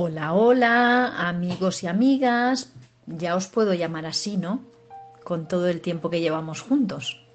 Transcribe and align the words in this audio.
Hola, 0.00 0.32
hola, 0.32 1.28
amigos 1.28 1.82
y 1.82 1.88
amigas. 1.88 2.70
Ya 3.06 3.34
os 3.34 3.48
puedo 3.48 3.74
llamar 3.74 4.06
así, 4.06 4.36
¿no? 4.36 4.62
Con 5.24 5.48
todo 5.48 5.66
el 5.66 5.80
tiempo 5.80 6.08
que 6.08 6.20
llevamos 6.20 6.60
juntos. 6.60 7.26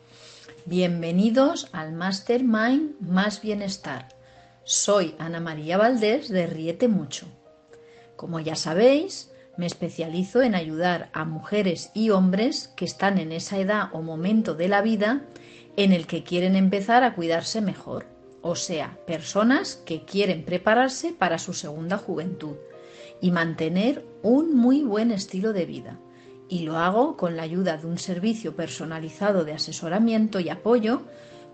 Bienvenidos 0.64 1.68
al 1.74 1.92
Mastermind 1.92 3.02
Más 3.02 3.42
Bienestar. 3.42 4.08
Soy 4.64 5.14
Ana 5.20 5.42
María 5.42 5.78
Valdés 5.78 6.30
de 6.30 6.48
Riete 6.48 6.88
Mucho. 6.88 7.26
Como 8.16 8.40
ya 8.40 8.56
sabéis, 8.56 9.30
me 9.58 9.66
especializo 9.66 10.42
en 10.42 10.56
ayudar 10.56 11.10
a 11.12 11.26
mujeres 11.26 11.92
y 11.94 12.12
hombres 12.12 12.70
que 12.78 12.86
están 12.86 13.18
en 13.18 13.34
esa 13.34 13.58
edad 13.58 13.90
o 13.92 14.02
momento 14.02 14.56
de 14.56 14.70
la 14.70 14.82
vida 14.82 15.24
en 15.76 15.92
el 15.92 16.08
que 16.08 16.24
quieren 16.24 16.56
empezar 16.56 17.04
a 17.04 17.14
cuidarse 17.14 17.60
mejor 17.60 18.13
o 18.44 18.56
sea, 18.56 19.00
personas 19.08 19.82
que 19.86 20.04
quieren 20.04 20.44
prepararse 20.44 21.14
para 21.14 21.40
su 21.40 21.54
segunda 21.54 21.98
juventud 21.98 22.58
y 23.22 23.32
mantener 23.32 24.06
un 24.22 24.54
muy 24.54 24.84
buen 24.84 25.12
estilo 25.12 25.54
de 25.54 25.66
vida. 25.66 25.98
Y 26.50 26.60
lo 26.60 26.78
hago 26.78 27.16
con 27.16 27.38
la 27.38 27.44
ayuda 27.44 27.78
de 27.78 27.88
un 27.88 27.98
servicio 27.98 28.54
personalizado 28.54 29.46
de 29.46 29.54
asesoramiento 29.54 30.42
y 30.42 30.50
apoyo 30.50 31.04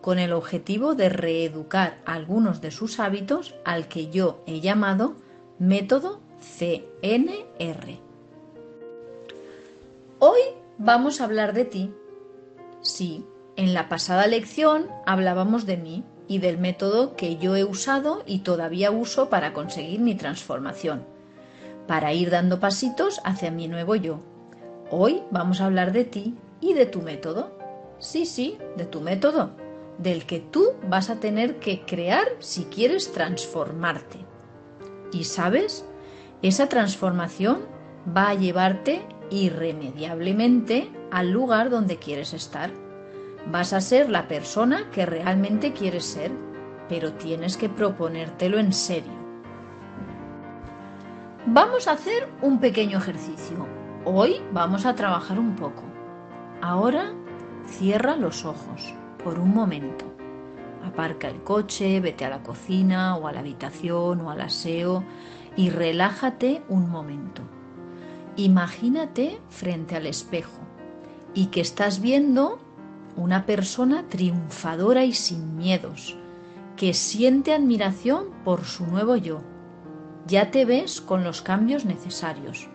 con 0.01 0.17
el 0.17 0.33
objetivo 0.33 0.95
de 0.95 1.09
reeducar 1.09 2.01
algunos 2.05 2.59
de 2.59 2.71
sus 2.71 2.99
hábitos 2.99 3.53
al 3.65 3.87
que 3.87 4.09
yo 4.09 4.43
he 4.47 4.59
llamado 4.59 5.15
método 5.59 6.21
CNR. 6.39 7.99
Hoy 10.17 10.39
vamos 10.79 11.21
a 11.21 11.25
hablar 11.25 11.53
de 11.53 11.65
ti. 11.65 11.93
Sí, 12.81 13.25
en 13.57 13.75
la 13.75 13.89
pasada 13.89 14.25
lección 14.25 14.87
hablábamos 15.05 15.67
de 15.67 15.77
mí 15.77 16.03
y 16.29 16.37
del 16.37 16.59
método 16.59 17.15
que 17.15 17.37
yo 17.37 17.55
he 17.55 17.65
usado 17.65 18.21
y 18.25 18.39
todavía 18.39 18.91
uso 18.91 19.29
para 19.29 19.51
conseguir 19.51 19.99
mi 19.99 20.13
transformación, 20.13 21.03
para 21.87 22.13
ir 22.13 22.29
dando 22.29 22.59
pasitos 22.59 23.19
hacia 23.25 23.49
mi 23.49 23.67
nuevo 23.67 23.95
yo. 23.95 24.21
Hoy 24.91 25.23
vamos 25.31 25.59
a 25.59 25.65
hablar 25.65 25.91
de 25.91 26.05
ti 26.05 26.35
y 26.61 26.73
de 26.73 26.85
tu 26.85 27.01
método. 27.01 27.57
Sí, 27.97 28.27
sí, 28.27 28.59
de 28.77 28.85
tu 28.85 29.01
método, 29.01 29.49
del 29.97 30.25
que 30.25 30.39
tú 30.39 30.73
vas 30.87 31.09
a 31.09 31.19
tener 31.19 31.59
que 31.59 31.81
crear 31.81 32.27
si 32.37 32.65
quieres 32.65 33.11
transformarte. 33.11 34.19
Y 35.11 35.23
sabes, 35.23 35.83
esa 36.43 36.69
transformación 36.69 37.61
va 38.15 38.29
a 38.29 38.35
llevarte 38.35 39.01
irremediablemente 39.31 40.91
al 41.09 41.31
lugar 41.31 41.71
donde 41.71 41.97
quieres 41.97 42.33
estar. 42.33 42.69
Vas 43.51 43.73
a 43.73 43.81
ser 43.81 44.11
la 44.11 44.27
persona 44.27 44.91
que 44.91 45.07
realmente 45.07 45.73
quieres 45.73 46.05
ser, 46.05 46.31
pero 46.87 47.13
tienes 47.13 47.57
que 47.57 47.67
proponértelo 47.67 48.59
en 48.59 48.71
serio. 48.71 49.17
Vamos 51.47 51.87
a 51.87 51.93
hacer 51.93 52.29
un 52.43 52.59
pequeño 52.59 52.99
ejercicio. 52.99 53.65
Hoy 54.05 54.39
vamos 54.51 54.85
a 54.85 54.93
trabajar 54.93 55.39
un 55.39 55.55
poco. 55.55 55.81
Ahora 56.61 57.11
cierra 57.65 58.15
los 58.15 58.45
ojos 58.45 58.93
por 59.23 59.39
un 59.39 59.51
momento. 59.51 60.05
Aparca 60.85 61.27
el 61.27 61.41
coche, 61.41 61.99
vete 62.01 62.25
a 62.25 62.29
la 62.29 62.43
cocina 62.43 63.15
o 63.15 63.27
a 63.27 63.31
la 63.31 63.39
habitación 63.39 64.21
o 64.21 64.29
al 64.29 64.41
aseo 64.41 65.03
y 65.55 65.71
relájate 65.71 66.61
un 66.69 66.87
momento. 66.87 67.41
Imagínate 68.35 69.39
frente 69.49 69.95
al 69.95 70.05
espejo 70.05 70.59
y 71.33 71.47
que 71.47 71.61
estás 71.61 71.99
viendo 71.99 72.59
una 73.15 73.45
persona 73.45 74.05
triunfadora 74.07 75.05
y 75.05 75.13
sin 75.13 75.57
miedos, 75.57 76.15
que 76.75 76.93
siente 76.93 77.53
admiración 77.53 78.25
por 78.43 78.63
su 78.63 78.85
nuevo 78.85 79.15
yo. 79.15 79.41
Ya 80.27 80.51
te 80.51 80.65
ves 80.65 81.01
con 81.01 81.23
los 81.23 81.41
cambios 81.41 81.85
necesarios. 81.85 82.67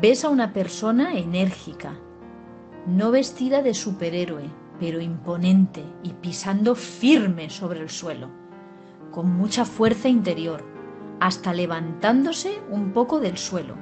Ves 0.00 0.24
a 0.24 0.30
una 0.30 0.52
persona 0.52 1.14
enérgica, 1.14 1.94
no 2.86 3.10
vestida 3.10 3.62
de 3.62 3.74
superhéroe, 3.74 4.48
pero 4.80 5.00
imponente 5.00 5.82
y 6.02 6.10
pisando 6.14 6.74
firme 6.74 7.50
sobre 7.50 7.80
el 7.80 7.90
suelo, 7.90 8.28
con 9.10 9.36
mucha 9.36 9.64
fuerza 9.64 10.08
interior, 10.08 10.64
hasta 11.20 11.52
levantándose 11.52 12.60
un 12.70 12.92
poco 12.92 13.20
del 13.20 13.38
suelo, 13.38 13.76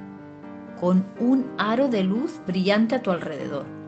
con 0.80 1.06
un 1.20 1.50
aro 1.58 1.88
de 1.88 2.02
luz 2.02 2.40
brillante 2.46 2.96
a 2.96 3.02
tu 3.02 3.10
alrededor 3.10 3.81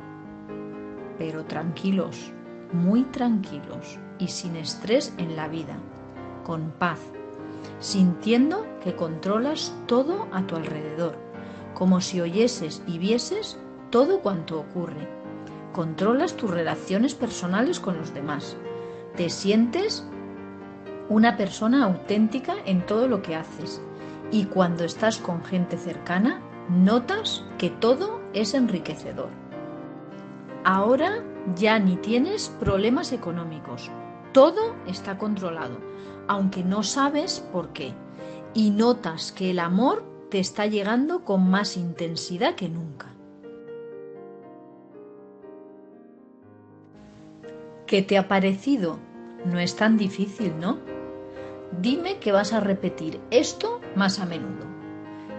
pero 1.19 1.45
tranquilos, 1.45 2.33
muy 2.73 3.05
tranquilos 3.05 3.99
y 4.19 4.29
sin 4.29 4.57
estrés 4.57 5.15
en 5.19 5.37
la 5.37 5.49
vida, 5.49 5.77
con 6.45 6.71
paz, 6.73 7.01
sintiendo 7.81 8.67
que 8.83 8.95
controlas 8.95 9.75
todo 9.87 10.27
a 10.33 10.47
tu 10.47 10.57
alrededor, 10.57 11.17
como 11.75 12.01
si 12.01 12.21
oyeses 12.21 12.83
y 12.87 12.99
vieses 12.99 13.59
todo 13.91 14.21
cuanto 14.21 14.61
ocurre. 14.61 15.09
Controlas 15.73 16.37
tus 16.37 16.51
relaciones 16.51 17.15
personales 17.15 17.81
con 17.81 17.97
los 17.97 18.15
demás. 18.15 18.57
Te 19.17 19.29
sientes 19.29 20.07
una 21.09 21.37
persona 21.37 21.85
auténtica 21.85 22.55
en 22.65 22.85
todo 22.87 23.09
lo 23.09 23.23
que 23.23 23.37
haces. 23.37 23.81
Y 24.31 24.47
cuando 24.47 24.85
estás 24.85 25.19
con 25.19 25.45
gente 25.45 25.77
cercana, 25.77 26.41
notas 26.69 27.45
que 27.59 27.71
todo 27.71 28.21
es 28.33 28.55
enriquecedor. 28.55 29.44
Ahora 30.65 31.23
ya 31.57 31.79
ni 31.79 31.97
tienes 31.97 32.49
problemas 32.49 33.13
económicos. 33.13 33.91
Todo 34.33 34.75
está 34.87 35.19
controlado, 35.19 35.77
aunque 36.27 36.65
no 36.65 36.83
sabes 36.83 37.41
por 37.53 37.75
qué. 37.75 37.93
Y 38.55 38.71
notas 38.71 39.31
que 39.31 39.51
el 39.51 39.59
amor 39.59 40.05
te 40.31 40.39
está 40.39 40.67
llegando 40.67 41.23
con 41.23 41.51
más 41.51 41.77
intensidad 41.77 42.55
que 42.55 42.71
nunca. 42.71 43.15
¿Qué 47.87 48.01
te 48.01 48.17
ha 48.17 48.27
parecido? 48.27 48.99
No 49.45 49.61
es 49.61 49.77
tan 49.77 49.99
difícil, 49.99 50.59
¿no? 50.59 50.79
Dime 51.81 52.19
que 52.19 52.33
vas 52.33 52.55
a 52.55 52.61
repetir 52.61 53.21
esto 53.31 53.81
más 53.95 54.19
a 54.19 54.25
menudo. 54.25 54.74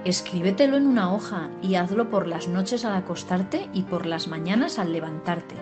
Escríbetelo 0.06 0.78
en 0.78 0.86
una 0.86 1.12
hoja 1.12 1.50
y 1.64 1.74
hazlo 1.76 2.12
por 2.12 2.28
las 2.28 2.48
noches 2.48 2.86
al 2.86 2.94
acostarte 2.96 3.70
y 3.74 3.82
por 3.82 4.06
las 4.06 4.28
mañanas 4.28 4.78
al 4.78 4.94
levantarte. 4.94 5.56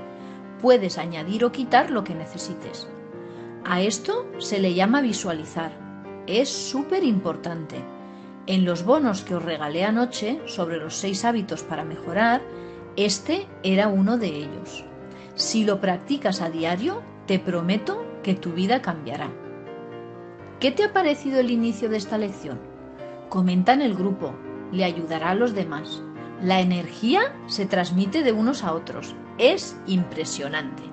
Puedes 0.61 0.97
añadir 0.97 1.45
o 1.45 1.53
quitar 1.53 1.89
lo 1.89 2.03
que 2.03 2.13
necesites. 2.13 2.89
A 3.63 3.81
esto 3.81 4.27
se 4.39 4.59
le 4.59 4.73
llama 4.73 4.99
visualizar. 4.99 5.71
Es 6.27 6.49
súper 6.49 7.05
importante. 7.05 7.77
En 8.45 8.65
los 8.65 8.83
bonos 8.83 9.21
que 9.21 9.35
os 9.35 9.43
regalé 9.43 9.85
anoche 9.85 10.41
sobre 10.45 10.75
los 10.75 10.93
seis 10.93 11.23
hábitos 11.23 11.63
para 11.63 11.85
mejorar, 11.85 12.41
este 12.97 13.47
era 13.63 13.87
uno 13.87 14.17
de 14.17 14.27
ellos. 14.27 14.83
Si 15.35 15.63
lo 15.63 15.79
practicas 15.79 16.41
a 16.41 16.49
diario, 16.49 17.01
te 17.27 17.39
prometo 17.39 18.05
que 18.23 18.33
tu 18.33 18.51
vida 18.51 18.81
cambiará. 18.81 19.29
¿Qué 20.59 20.71
te 20.71 20.83
ha 20.83 20.91
parecido 20.91 21.39
el 21.39 21.49
inicio 21.49 21.87
de 21.87 21.95
esta 21.95 22.17
lección? 22.17 22.72
Comenta 23.33 23.73
en 23.73 23.81
el 23.81 23.95
grupo, 23.95 24.35
le 24.71 24.83
ayudará 24.83 25.31
a 25.31 25.33
los 25.33 25.55
demás. 25.55 26.03
La 26.39 26.61
energía 26.61 27.35
se 27.47 27.65
transmite 27.65 28.21
de 28.21 28.31
unos 28.31 28.63
a 28.63 28.75
otros. 28.75 29.15
Es 29.39 29.75
impresionante. 29.87 30.83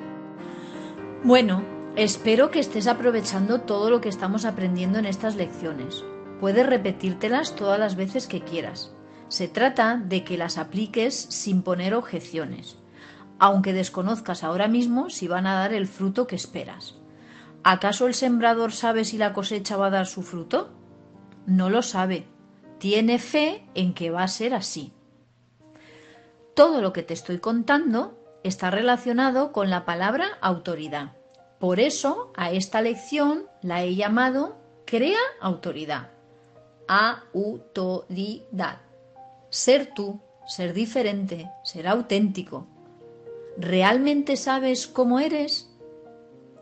Bueno, 1.22 1.62
espero 1.96 2.50
que 2.50 2.60
estés 2.60 2.86
aprovechando 2.86 3.60
todo 3.60 3.90
lo 3.90 4.00
que 4.00 4.08
estamos 4.08 4.46
aprendiendo 4.46 4.98
en 4.98 5.04
estas 5.04 5.36
lecciones. 5.36 6.02
Puedes 6.40 6.66
repetírtelas 6.66 7.56
todas 7.56 7.78
las 7.78 7.94
veces 7.94 8.26
que 8.26 8.40
quieras. 8.40 8.90
Se 9.28 9.46
trata 9.46 9.98
de 10.02 10.24
que 10.24 10.38
las 10.38 10.56
apliques 10.56 11.14
sin 11.14 11.60
poner 11.60 11.92
objeciones, 11.92 12.78
aunque 13.38 13.74
desconozcas 13.74 14.44
ahora 14.44 14.66
mismo 14.66 15.10
si 15.10 15.28
van 15.28 15.46
a 15.46 15.56
dar 15.56 15.74
el 15.74 15.86
fruto 15.86 16.26
que 16.26 16.36
esperas. 16.36 16.94
¿Acaso 17.64 18.06
el 18.06 18.14
sembrador 18.14 18.72
sabe 18.72 19.04
si 19.04 19.18
la 19.18 19.34
cosecha 19.34 19.76
va 19.76 19.88
a 19.88 19.90
dar 19.90 20.06
su 20.06 20.22
fruto? 20.22 20.79
No 21.46 21.70
lo 21.70 21.82
sabe. 21.82 22.26
Tiene 22.78 23.18
fe 23.18 23.66
en 23.74 23.94
que 23.94 24.10
va 24.10 24.22
a 24.22 24.28
ser 24.28 24.54
así. 24.54 24.92
Todo 26.54 26.80
lo 26.80 26.92
que 26.92 27.02
te 27.02 27.14
estoy 27.14 27.38
contando 27.38 28.18
está 28.42 28.70
relacionado 28.70 29.52
con 29.52 29.70
la 29.70 29.84
palabra 29.84 30.38
autoridad. 30.40 31.12
Por 31.58 31.78
eso 31.78 32.32
a 32.36 32.50
esta 32.50 32.80
lección 32.80 33.46
la 33.62 33.82
he 33.82 33.94
llamado 33.94 34.56
Crea 34.86 35.20
autoridad. 35.40 36.10
Autoridad. 36.88 38.80
Ser 39.50 39.94
tú, 39.94 40.20
ser 40.48 40.72
diferente, 40.72 41.48
ser 41.62 41.86
auténtico. 41.86 42.66
¿Realmente 43.56 44.36
sabes 44.36 44.86
cómo 44.88 45.20
eres? 45.20 45.70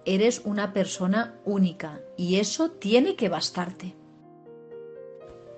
Eres 0.05 0.43
una 0.45 0.73
persona 0.73 1.39
única 1.45 2.01
y 2.17 2.37
eso 2.37 2.71
tiene 2.71 3.17
que 3.17 3.29
bastarte. 3.29 3.95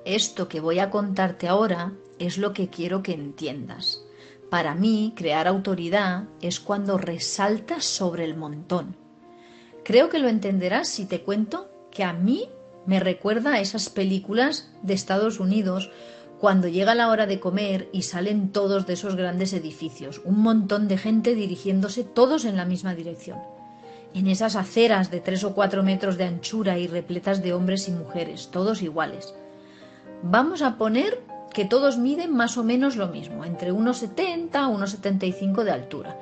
Esto 0.05 0.49
que 0.49 0.61
voy 0.61 0.79
a 0.79 0.91
contarte 0.91 1.49
ahora 1.49 1.93
es 2.19 2.39
lo 2.39 2.53
que 2.53 2.69
quiero 2.69 3.03
que 3.03 3.13
entiendas. 3.13 4.03
Para 4.51 4.75
mí, 4.75 5.13
crear 5.17 5.47
autoridad 5.47 6.25
es 6.41 6.59
cuando 6.59 6.99
resaltas 6.99 7.85
sobre 7.85 8.25
el 8.25 8.37
montón. 8.37 8.97
Creo 9.85 10.09
que 10.09 10.19
lo 10.19 10.29
entenderás 10.29 10.89
si 10.89 11.07
te 11.07 11.23
cuento 11.23 11.71
que 11.91 12.05
a 12.05 12.13
mí 12.13 12.49
Me 12.87 12.99
recuerda 12.99 13.53
a 13.53 13.61
esas 13.61 13.91
películas 13.91 14.71
de 14.83 14.95
Estados 14.95 15.39
Unidos 15.39 15.91
cuando 16.41 16.67
llega 16.67 16.95
la 16.95 17.09
hora 17.09 17.27
de 17.27 17.39
comer 17.39 17.91
y 17.93 18.03
salen 18.03 18.51
todos 18.51 18.87
de 18.87 18.95
esos 18.95 19.17
grandes 19.17 19.53
edificios, 19.53 20.23
un 20.25 20.41
montón 20.41 20.89
de 20.89 20.97
gente 20.97 21.35
dirigiéndose 21.35 22.03
todos 22.03 22.47
en 22.47 22.57
la 22.57 22.65
misma 22.65 22.95
dirección. 22.95 23.39
En 24.15 24.27
esas 24.27 24.57
aceras 24.57 25.11
de 25.11 25.21
tres 25.21 25.45
o 25.45 25.55
cuatro 25.55 25.83
metros 25.83 26.17
de 26.17 26.25
anchura 26.25 26.79
y 26.79 26.87
repletas 26.87 27.43
de 27.43 27.53
hombres 27.53 27.87
y 27.87 27.93
mujeres, 27.93 28.49
todos 28.51 28.81
iguales. 28.81 29.35
Vamos 30.23 30.61
a 30.61 30.77
poner 30.77 31.23
que 31.55 31.65
todos 31.65 31.97
miden 31.97 32.37
más 32.37 32.59
o 32.59 32.63
menos 32.63 32.97
lo 32.97 33.09
mismo, 33.09 33.47
entre 33.47 33.73
unos 33.73 33.99
70 33.99 34.61
a 34.61 34.69
unos 34.69 34.91
75 34.91 35.65
de 35.65 35.71
altura. 35.71 36.21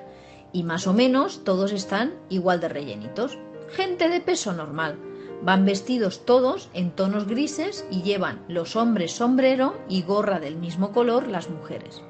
Y 0.53 0.63
más 0.63 0.87
o 0.87 0.93
menos 0.93 1.43
todos 1.43 1.73
están 1.73 2.15
igual 2.29 2.61
de 2.61 2.69
rellenitos. 2.69 3.37
Gente 3.71 4.09
de 4.09 4.21
peso 4.21 4.53
normal. 4.53 4.97
Van 5.43 5.65
vestidos 5.65 6.25
todos 6.25 6.71
en 6.75 6.93
tonos 6.93 7.27
grises 7.27 7.85
y 7.91 8.03
llevan 8.03 8.41
los 8.47 8.77
hombres 8.77 9.13
sombrero 9.13 9.77
y 9.89 10.03
gorra 10.03 10.39
del 10.39 10.55
mismo 10.55 10.93
color 10.93 11.27
las 11.27 11.51
mujeres. 11.51 12.01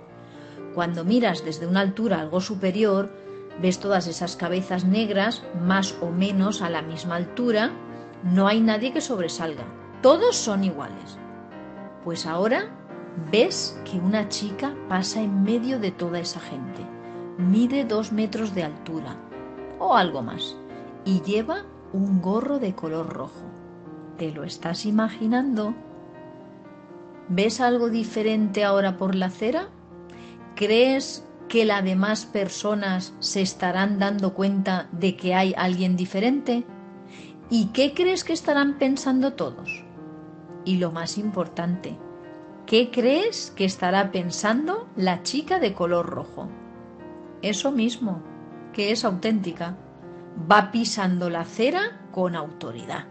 Cuando 0.74 1.04
miras 1.04 1.42
desde 1.42 1.66
una 1.66 1.80
altura 1.80 2.20
algo 2.20 2.42
superior, 2.42 3.10
ves 3.62 3.80
todas 3.80 4.08
esas 4.08 4.36
cabezas 4.36 4.84
negras 4.84 5.42
más 5.64 5.96
o 6.02 6.10
menos 6.10 6.60
a 6.60 6.68
la 6.68 6.82
misma 6.82 7.16
altura. 7.16 7.72
No 8.22 8.46
hay 8.46 8.60
nadie 8.60 8.92
que 8.92 9.00
sobresalga. 9.00 9.64
Todos 10.02 10.36
son 10.36 10.64
iguales. 10.64 11.18
Pues 12.08 12.24
ahora 12.24 12.70
ves 13.30 13.78
que 13.84 13.98
una 13.98 14.30
chica 14.30 14.74
pasa 14.88 15.20
en 15.20 15.42
medio 15.42 15.78
de 15.78 15.90
toda 15.90 16.18
esa 16.20 16.40
gente. 16.40 16.80
Mide 17.36 17.84
dos 17.84 18.12
metros 18.12 18.54
de 18.54 18.64
altura 18.64 19.14
o 19.78 19.94
algo 19.94 20.22
más 20.22 20.56
y 21.04 21.20
lleva 21.20 21.66
un 21.92 22.22
gorro 22.22 22.60
de 22.60 22.74
color 22.74 23.10
rojo. 23.10 23.44
¿Te 24.16 24.32
lo 24.32 24.44
estás 24.44 24.86
imaginando? 24.86 25.74
¿Ves 27.28 27.60
algo 27.60 27.90
diferente 27.90 28.64
ahora 28.64 28.96
por 28.96 29.14
la 29.14 29.26
acera? 29.26 29.68
¿Crees 30.56 31.26
que 31.46 31.66
las 31.66 31.84
demás 31.84 32.24
personas 32.24 33.12
se 33.18 33.42
estarán 33.42 33.98
dando 33.98 34.32
cuenta 34.32 34.88
de 34.92 35.14
que 35.14 35.34
hay 35.34 35.52
alguien 35.58 35.94
diferente? 35.94 36.64
¿Y 37.50 37.66
qué 37.74 37.92
crees 37.92 38.24
que 38.24 38.32
estarán 38.32 38.78
pensando 38.78 39.34
todos? 39.34 39.87
Y 40.68 40.76
lo 40.76 40.92
más 40.92 41.16
importante, 41.16 41.96
¿qué 42.66 42.90
crees 42.90 43.50
que 43.56 43.64
estará 43.64 44.12
pensando 44.12 44.86
la 44.96 45.22
chica 45.22 45.58
de 45.58 45.72
color 45.72 46.04
rojo? 46.04 46.46
Eso 47.40 47.72
mismo, 47.72 48.20
que 48.74 48.92
es 48.92 49.02
auténtica. 49.02 49.78
Va 50.38 50.70
pisando 50.70 51.30
la 51.30 51.40
acera 51.40 52.06
con 52.12 52.36
autoridad. 52.36 53.06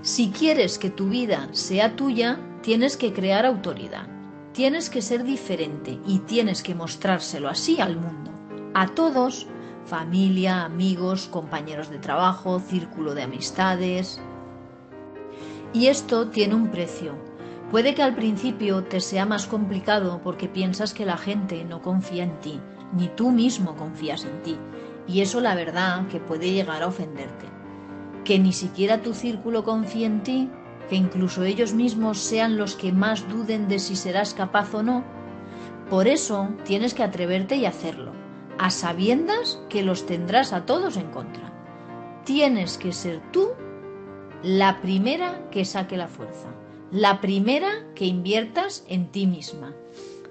Si 0.00 0.30
quieres 0.30 0.78
que 0.78 0.88
tu 0.88 1.10
vida 1.10 1.46
sea 1.52 1.94
tuya, 1.94 2.40
tienes 2.62 2.96
que 2.96 3.12
crear 3.12 3.44
autoridad. 3.44 4.06
Tienes 4.54 4.88
que 4.88 5.02
ser 5.02 5.24
diferente 5.24 6.00
y 6.06 6.20
tienes 6.20 6.62
que 6.62 6.74
mostrárselo 6.74 7.50
así 7.50 7.82
al 7.82 7.96
mundo. 7.96 8.30
A 8.72 8.86
todos, 8.86 9.46
familia, 9.84 10.64
amigos, 10.64 11.28
compañeros 11.30 11.90
de 11.90 11.98
trabajo, 11.98 12.60
círculo 12.60 13.14
de 13.14 13.24
amistades. 13.24 14.22
Y 15.72 15.86
esto 15.86 16.28
tiene 16.28 16.54
un 16.54 16.68
precio. 16.68 17.14
Puede 17.70 17.94
que 17.94 18.02
al 18.02 18.14
principio 18.14 18.84
te 18.84 19.00
sea 19.00 19.24
más 19.24 19.46
complicado 19.46 20.20
porque 20.22 20.48
piensas 20.48 20.92
que 20.92 21.06
la 21.06 21.16
gente 21.16 21.64
no 21.64 21.80
confía 21.80 22.24
en 22.24 22.38
ti, 22.40 22.60
ni 22.92 23.08
tú 23.08 23.30
mismo 23.30 23.74
confías 23.76 24.24
en 24.24 24.42
ti. 24.42 24.58
Y 25.06 25.22
eso 25.22 25.40
la 25.40 25.54
verdad 25.54 26.06
que 26.08 26.20
puede 26.20 26.52
llegar 26.52 26.82
a 26.82 26.88
ofenderte. 26.88 27.46
Que 28.24 28.38
ni 28.38 28.52
siquiera 28.52 29.00
tu 29.00 29.14
círculo 29.14 29.64
confía 29.64 30.06
en 30.06 30.22
ti 30.22 30.50
que 30.88 30.96
incluso 30.96 31.42
ellos 31.44 31.72
mismos 31.72 32.18
sean 32.18 32.58
los 32.58 32.76
que 32.76 32.92
más 32.92 33.26
duden 33.28 33.66
de 33.66 33.78
si 33.78 33.96
serás 33.96 34.34
capaz 34.34 34.74
o 34.74 34.82
no. 34.82 35.04
Por 35.88 36.06
eso 36.06 36.50
tienes 36.64 36.92
que 36.92 37.02
atreverte 37.02 37.56
y 37.56 37.64
hacerlo, 37.64 38.12
a 38.58 38.68
sabiendas 38.68 39.58
que 39.70 39.82
los 39.82 40.04
tendrás 40.04 40.52
a 40.52 40.66
todos 40.66 40.98
en 40.98 41.10
contra. 41.10 41.50
Tienes 42.24 42.76
que 42.76 42.92
ser 42.92 43.22
tú 43.32 43.52
la 44.42 44.80
primera 44.80 45.48
que 45.50 45.64
saque 45.64 45.96
la 45.96 46.08
fuerza, 46.08 46.48
la 46.90 47.20
primera 47.20 47.70
que 47.94 48.06
inviertas 48.06 48.84
en 48.88 49.06
ti 49.12 49.26
misma. 49.26 49.72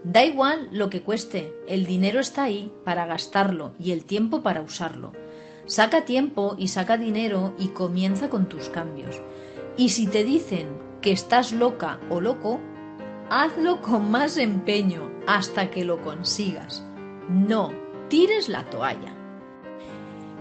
Da 0.04 0.26
igual 0.26 0.68
lo 0.72 0.90
que 0.90 1.02
cueste, 1.02 1.54
el 1.68 1.86
dinero 1.86 2.20
está 2.20 2.44
ahí 2.44 2.72
para 2.84 3.06
gastarlo 3.06 3.72
y 3.80 3.92
el 3.92 4.04
tiempo 4.04 4.42
para 4.42 4.62
usarlo. 4.62 5.14
Saca 5.66 6.04
tiempo 6.04 6.56
y 6.58 6.68
saca 6.68 6.98
dinero 6.98 7.54
y 7.58 7.70
comienza 7.70 8.30
con 8.30 8.50
tus 8.50 8.68
cambios. 8.68 9.22
Y 9.78 9.90
si 9.90 10.08
te 10.08 10.26
dicen 10.26 10.68
que 11.02 11.14
estás 11.14 11.54
loca 11.54 12.00
o 12.10 12.20
loco, 12.20 12.60
hazlo 13.30 13.82
con 13.82 14.12
más 14.12 14.36
empeño 14.38 15.10
hasta 15.26 15.70
que 15.70 15.86
lo 15.86 16.02
consigas. 16.02 16.84
No 17.30 17.72
tires 18.10 18.50
la 18.50 18.70
toalla. 18.70 19.16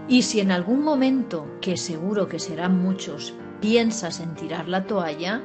Y 0.09 0.23
si 0.23 0.41
en 0.41 0.51
algún 0.51 0.83
momento, 0.83 1.47
que 1.61 1.77
seguro 1.77 2.27
que 2.27 2.39
serán 2.39 2.81
muchos, 2.81 3.33
piensas 3.61 4.19
en 4.19 4.33
tirar 4.33 4.67
la 4.67 4.85
toalla, 4.85 5.41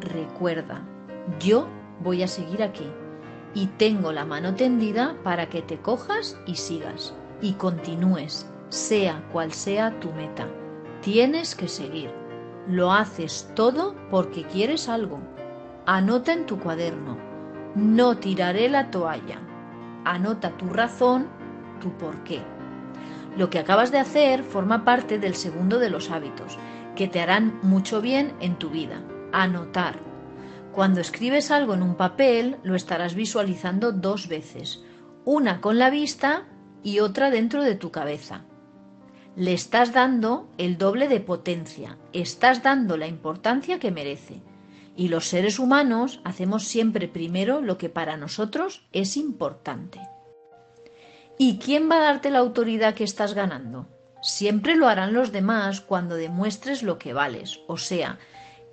recuerda, 0.00 0.82
yo 1.38 1.68
voy 2.00 2.22
a 2.22 2.28
seguir 2.28 2.62
aquí 2.62 2.90
y 3.54 3.66
tengo 3.66 4.10
la 4.10 4.24
mano 4.24 4.54
tendida 4.54 5.14
para 5.22 5.48
que 5.48 5.62
te 5.62 5.78
cojas 5.78 6.38
y 6.46 6.54
sigas 6.54 7.14
y 7.42 7.52
continúes, 7.52 8.46
sea 8.70 9.22
cual 9.32 9.52
sea 9.52 10.00
tu 10.00 10.10
meta. 10.12 10.48
Tienes 11.02 11.54
que 11.54 11.68
seguir. 11.68 12.10
Lo 12.66 12.92
haces 12.92 13.50
todo 13.54 13.94
porque 14.10 14.44
quieres 14.44 14.88
algo. 14.88 15.20
Anota 15.86 16.32
en 16.32 16.46
tu 16.46 16.58
cuaderno. 16.58 17.16
No 17.74 18.16
tiraré 18.16 18.68
la 18.68 18.90
toalla. 18.90 19.38
Anota 20.04 20.56
tu 20.56 20.68
razón, 20.68 21.28
tu 21.80 21.90
por 21.92 22.22
qué. 22.24 22.42
Lo 23.36 23.50
que 23.50 23.58
acabas 23.58 23.92
de 23.92 23.98
hacer 23.98 24.42
forma 24.42 24.84
parte 24.84 25.18
del 25.18 25.34
segundo 25.34 25.78
de 25.78 25.90
los 25.90 26.10
hábitos, 26.10 26.58
que 26.98 27.08
te 27.08 27.20
harán 27.20 27.58
mucho 27.62 28.02
bien 28.02 28.34
en 28.40 28.56
tu 28.56 28.68
vida. 28.68 29.02
Anotar. 29.32 30.00
Cuando 30.72 31.00
escribes 31.00 31.50
algo 31.50 31.72
en 31.72 31.82
un 31.82 31.94
papel, 31.94 32.56
lo 32.62 32.74
estarás 32.74 33.14
visualizando 33.14 33.92
dos 33.92 34.28
veces, 34.28 34.84
una 35.24 35.62
con 35.62 35.78
la 35.78 35.88
vista 35.88 36.48
y 36.82 36.98
otra 36.98 37.30
dentro 37.30 37.62
de 37.62 37.76
tu 37.76 37.90
cabeza 37.90 38.44
le 39.38 39.52
estás 39.52 39.92
dando 39.92 40.48
el 40.58 40.78
doble 40.78 41.06
de 41.06 41.20
potencia, 41.20 41.96
estás 42.12 42.64
dando 42.64 42.96
la 42.96 43.06
importancia 43.06 43.78
que 43.78 43.92
merece. 43.92 44.42
Y 44.96 45.06
los 45.06 45.28
seres 45.28 45.60
humanos 45.60 46.20
hacemos 46.24 46.64
siempre 46.64 47.06
primero 47.06 47.60
lo 47.60 47.78
que 47.78 47.88
para 47.88 48.16
nosotros 48.16 48.88
es 48.90 49.16
importante. 49.16 50.00
¿Y 51.38 51.58
quién 51.58 51.88
va 51.88 51.98
a 51.98 52.00
darte 52.00 52.30
la 52.30 52.40
autoridad 52.40 52.94
que 52.94 53.04
estás 53.04 53.34
ganando? 53.34 53.86
Siempre 54.22 54.76
lo 54.76 54.88
harán 54.88 55.12
los 55.12 55.32
demás 55.32 55.80
cuando 55.80 56.16
demuestres 56.16 56.82
lo 56.82 56.98
que 56.98 57.12
vales, 57.12 57.60
o 57.66 57.76
sea, 57.76 58.18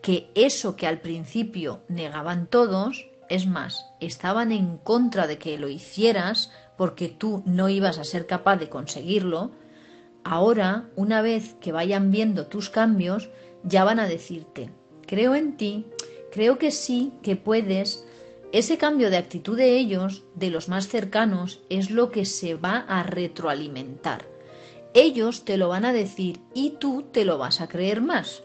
que 0.01 0.29
eso 0.35 0.75
que 0.75 0.87
al 0.87 0.99
principio 1.01 1.81
negaban 1.87 2.47
todos, 2.47 3.09
es 3.29 3.47
más, 3.47 3.85
estaban 3.99 4.51
en 4.51 4.77
contra 4.77 5.27
de 5.27 5.37
que 5.37 5.57
lo 5.57 5.67
hicieras 5.67 6.51
porque 6.77 7.09
tú 7.09 7.43
no 7.45 7.69
ibas 7.69 7.97
a 7.97 8.03
ser 8.03 8.27
capaz 8.27 8.57
de 8.57 8.69
conseguirlo, 8.69 9.51
Ahora, 10.27 10.89
una 10.95 11.21
vez 11.21 11.53
que 11.61 11.71
vayan 11.71 12.09
viendo 12.09 12.47
tus 12.47 12.71
cambios, 12.71 13.29
ya 13.61 13.83
van 13.83 13.99
a 13.99 14.07
decirte, 14.07 14.71
creo 15.05 15.35
en 15.35 15.55
ti, 15.55 15.85
creo 16.31 16.57
que 16.57 16.71
sí, 16.71 17.13
que 17.21 17.35
puedes. 17.35 18.07
Ese 18.51 18.79
cambio 18.79 19.11
de 19.11 19.17
actitud 19.17 19.55
de 19.55 19.77
ellos, 19.77 20.23
de 20.33 20.49
los 20.49 20.67
más 20.67 20.87
cercanos, 20.87 21.61
es 21.69 21.91
lo 21.91 22.09
que 22.09 22.25
se 22.25 22.55
va 22.55 22.85
a 22.87 23.03
retroalimentar. 23.03 24.25
Ellos 24.97 25.43
te 25.43 25.57
lo 25.57 25.67
van 25.67 25.83
a 25.83 25.91
decir 25.91 26.39
y 26.53 26.77
tú 26.79 27.03
te 27.11 27.25
lo 27.25 27.37
vas 27.37 27.59
a 27.59 27.67
creer 27.67 27.99
más. 27.99 28.43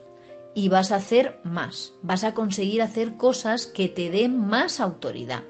Y 0.53 0.69
vas 0.69 0.91
a 0.91 0.97
hacer 0.97 1.39
más, 1.45 1.93
vas 2.03 2.25
a 2.25 2.35
conseguir 2.35 2.83
hacer 2.83 3.17
cosas 3.17 3.69
que 3.69 3.89
te 3.89 4.11
den 4.11 4.37
más 4.49 4.81
autoridad. 4.81 5.45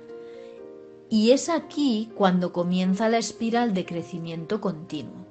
Y 1.09 1.31
es 1.31 1.49
aquí 1.49 2.11
cuando 2.15 2.53
comienza 2.53 3.09
la 3.09 3.17
espiral 3.17 3.73
de 3.73 3.87
crecimiento 3.87 4.61
continuo. 4.61 5.25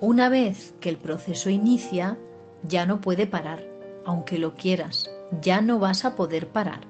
Una 0.00 0.28
vez 0.28 0.74
que 0.78 0.90
el 0.90 0.96
proceso 0.96 1.50
inicia, 1.50 2.16
ya 2.62 2.86
no 2.86 3.00
puede 3.00 3.26
parar, 3.26 3.66
aunque 4.04 4.38
lo 4.38 4.54
quieras, 4.54 5.10
ya 5.42 5.60
no 5.60 5.80
vas 5.80 6.04
a 6.04 6.14
poder 6.14 6.46
parar. 6.50 6.82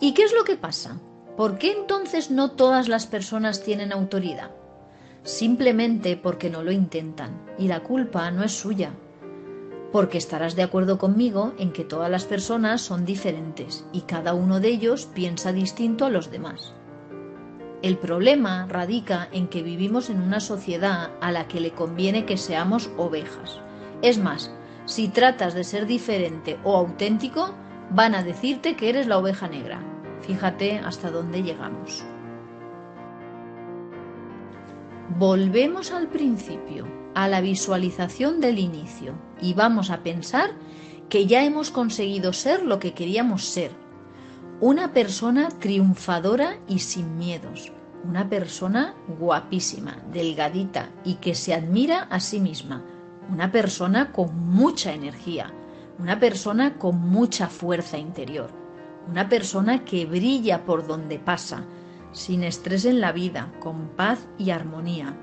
¿Y 0.00 0.14
qué 0.14 0.22
es 0.22 0.32
lo 0.32 0.44
que 0.44 0.54
pasa? 0.54 1.00
¿Por 1.36 1.58
qué 1.58 1.72
entonces 1.72 2.30
no 2.30 2.52
todas 2.52 2.86
las 2.86 3.08
personas 3.08 3.64
tienen 3.64 3.92
autoridad? 3.92 4.52
Simplemente 5.22 6.16
porque 6.16 6.50
no 6.50 6.62
lo 6.62 6.72
intentan, 6.72 7.40
y 7.58 7.68
la 7.68 7.80
culpa 7.80 8.30
no 8.30 8.42
es 8.42 8.52
suya, 8.52 8.92
porque 9.92 10.18
estarás 10.18 10.54
de 10.56 10.62
acuerdo 10.62 10.98
conmigo 10.98 11.54
en 11.58 11.72
que 11.72 11.84
todas 11.84 12.10
las 12.10 12.24
personas 12.24 12.80
son 12.80 13.04
diferentes 13.04 13.86
y 13.92 14.02
cada 14.02 14.34
uno 14.34 14.60
de 14.60 14.68
ellos 14.68 15.06
piensa 15.06 15.52
distinto 15.52 16.04
a 16.04 16.10
los 16.10 16.30
demás. 16.30 16.74
El 17.80 17.96
problema 17.96 18.66
radica 18.68 19.28
en 19.32 19.48
que 19.48 19.62
vivimos 19.62 20.10
en 20.10 20.20
una 20.20 20.40
sociedad 20.40 21.10
a 21.20 21.30
la 21.30 21.46
que 21.46 21.60
le 21.60 21.70
conviene 21.70 22.26
que 22.26 22.36
seamos 22.36 22.90
ovejas. 22.96 23.60
Es 24.02 24.18
más, 24.18 24.52
Si 24.88 25.08
tratas 25.08 25.52
de 25.52 25.64
ser 25.64 25.84
diferente 25.84 26.58
o 26.64 26.74
auténtico, 26.74 27.54
van 27.90 28.14
a 28.14 28.22
decirte 28.22 28.74
que 28.74 28.88
eres 28.88 29.06
la 29.06 29.18
oveja 29.18 29.46
negra. 29.46 29.82
Fíjate 30.22 30.78
hasta 30.78 31.10
dónde 31.10 31.42
llegamos. 31.42 32.06
Volvemos 35.16 35.90
al 35.90 36.08
principio, 36.08 36.86
a 37.14 37.28
la 37.28 37.40
visualización 37.40 38.40
del 38.40 38.58
inicio, 38.58 39.14
y 39.40 39.54
vamos 39.54 39.90
a 39.90 40.02
pensar 40.02 40.50
que 41.08 41.26
ya 41.26 41.44
hemos 41.44 41.70
conseguido 41.70 42.34
ser 42.34 42.62
lo 42.62 42.78
que 42.78 42.92
queríamos 42.92 43.46
ser. 43.46 43.70
Una 44.60 44.92
persona 44.92 45.48
triunfadora 45.48 46.58
y 46.68 46.80
sin 46.80 47.16
miedos. 47.16 47.72
Una 48.04 48.28
persona 48.28 48.94
guapísima, 49.18 49.96
delgadita 50.12 50.90
y 51.04 51.14
que 51.14 51.34
se 51.34 51.54
admira 51.54 52.02
a 52.10 52.20
sí 52.20 52.38
misma. 52.38 52.84
Una 53.32 53.50
persona 53.50 54.12
con 54.12 54.36
mucha 54.50 54.92
energía. 54.92 55.52
Una 55.98 56.20
persona 56.20 56.76
con 56.76 57.00
mucha 57.00 57.48
fuerza 57.48 57.96
interior. 57.96 58.50
Una 59.08 59.28
persona 59.28 59.86
que 59.86 60.04
brilla 60.04 60.66
por 60.66 60.86
donde 60.86 61.18
pasa 61.18 61.64
sin 62.12 62.42
estrés 62.42 62.84
en 62.84 63.00
la 63.00 63.12
vida, 63.12 63.52
con 63.60 63.88
paz 63.88 64.26
y 64.38 64.50
armonía. 64.50 65.14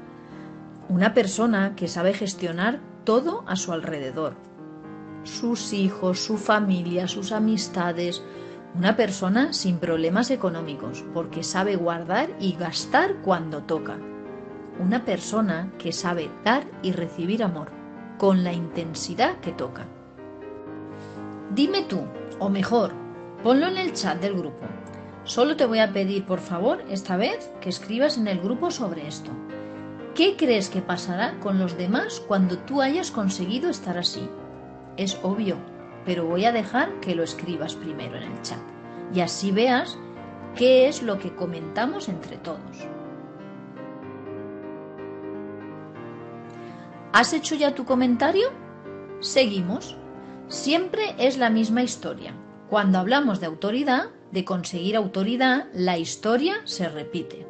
Una 0.88 1.14
persona 1.14 1.76
que 1.76 1.88
sabe 1.88 2.14
gestionar 2.14 2.80
todo 3.04 3.44
a 3.48 3.56
su 3.56 3.74
alrededor. 3.74 4.36
Sus 5.24 5.74
hijos, 5.74 6.20
su 6.20 6.38
familia, 6.38 7.08
sus 7.08 7.32
amistades. 7.32 8.24
Una 8.76 8.96
persona 8.96 9.54
sin 9.54 9.78
problemas 9.78 10.30
económicos, 10.32 11.04
porque 11.14 11.44
sabe 11.44 11.76
guardar 11.76 12.30
y 12.40 12.54
gastar 12.56 13.16
cuando 13.22 13.64
toca. 13.64 13.98
Una 14.80 15.06
persona 15.06 15.72
que 15.80 15.94
sabe 15.94 16.30
dar 16.44 16.68
y 16.84 16.92
recibir 16.92 17.44
amor, 17.44 17.72
con 18.18 18.44
la 18.44 18.54
intensidad 18.54 19.40
que 19.40 19.54
toca. 19.54 19.86
Dime 21.54 21.84
tú, 21.84 22.02
o 22.40 22.50
mejor, 22.50 22.92
ponlo 23.42 23.68
en 23.68 23.78
el 23.78 23.94
chat 23.94 24.20
del 24.20 24.36
grupo. 24.36 24.66
Solo 25.26 25.56
te 25.58 25.66
voy 25.66 25.80
a 25.80 25.92
pedir, 25.92 26.24
por 26.24 26.40
favor, 26.40 26.84
esta 26.88 27.18
vez 27.18 27.52
que 27.60 27.70
escribas 27.70 28.18
en 28.18 28.28
el 28.28 28.40
grupo 28.40 28.70
sobre 28.70 29.08
esto. 29.08 29.32
¿Qué 30.14 30.36
crees 30.38 30.70
que 30.70 30.84
pasará 30.84 31.40
con 31.40 31.58
los 31.58 31.76
demás 31.78 32.24
cuando 32.28 32.60
tú 32.60 32.80
hayas 32.80 33.10
conseguido 33.10 33.72
estar 33.72 33.98
así? 33.98 34.30
Es 34.98 35.20
obvio, 35.24 35.58
pero 36.06 36.26
voy 36.26 36.46
a 36.46 36.52
dejar 36.52 37.00
que 37.00 37.16
lo 37.16 37.24
escribas 37.24 37.74
primero 37.74 38.16
en 38.18 38.24
el 38.24 38.42
chat 38.44 38.62
y 39.14 39.22
así 39.22 39.52
veas 39.52 39.98
qué 40.56 40.88
es 40.88 41.02
lo 41.02 41.18
que 41.18 41.36
comentamos 41.36 42.08
entre 42.08 42.38
todos. 42.38 42.88
¿Has 47.14 47.34
hecho 47.34 47.56
ya 47.56 47.74
tu 47.74 47.84
comentario? 47.84 48.50
Seguimos. 49.22 49.98
Siempre 50.50 51.16
es 51.18 51.38
la 51.40 51.50
misma 51.50 51.82
historia. 51.82 52.34
Cuando 52.70 53.00
hablamos 53.00 53.40
de 53.40 53.48
autoridad, 53.48 54.10
de 54.32 54.46
conseguir 54.46 54.96
autoridad, 54.96 55.68
la 55.74 55.98
historia 55.98 56.56
se 56.66 56.90
repite. 56.90 57.46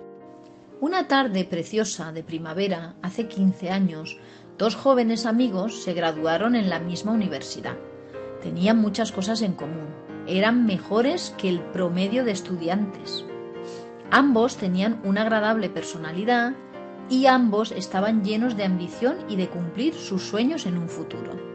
Una 0.82 1.08
tarde 1.08 1.46
preciosa 1.46 2.12
de 2.12 2.24
primavera, 2.24 2.96
hace 3.02 3.28
15 3.28 3.70
años, 3.70 4.18
dos 4.58 4.76
jóvenes 4.76 5.26
amigos 5.26 5.84
se 5.84 5.94
graduaron 5.94 6.56
en 6.56 6.70
la 6.70 6.80
misma 6.80 7.12
universidad. 7.12 7.78
Tenían 8.42 8.78
muchas 8.78 9.12
cosas 9.12 9.42
en 9.42 9.54
común. 9.54 9.88
Eran 10.28 10.66
mejores 10.66 11.34
que 11.38 11.50
el 11.50 11.62
promedio 11.62 12.24
de 12.26 12.32
estudiantes. 12.32 13.26
Ambos 14.12 14.58
tenían 14.58 15.02
una 15.04 15.22
agradable 15.22 15.70
personalidad 15.70 16.54
y 17.10 17.26
ambos 17.26 17.72
estaban 17.72 18.24
llenos 18.24 18.56
de 18.58 18.66
ambición 18.66 19.18
y 19.30 19.36
de 19.36 19.48
cumplir 19.48 19.94
sus 19.94 20.24
sueños 20.24 20.66
en 20.66 20.78
un 20.78 20.90
futuro. 20.90 21.55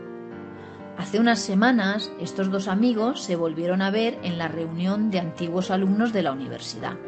Hace 1.00 1.18
unas 1.18 1.38
semanas 1.38 2.12
estos 2.20 2.50
dos 2.50 2.68
amigos 2.68 3.22
se 3.22 3.34
volvieron 3.34 3.80
a 3.80 3.90
ver 3.90 4.18
en 4.22 4.36
la 4.36 4.48
reunión 4.48 5.10
de 5.10 5.18
antiguos 5.18 5.70
alumnos 5.70 6.12
de 6.12 6.22
la 6.22 6.30
universidad. 6.30 6.98